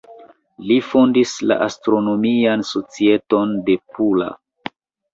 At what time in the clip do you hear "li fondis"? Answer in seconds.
0.69-1.33